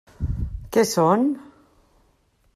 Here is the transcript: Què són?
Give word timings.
Què 0.77 0.85
són? 0.93 1.29